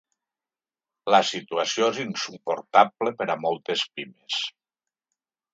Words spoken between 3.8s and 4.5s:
pimes.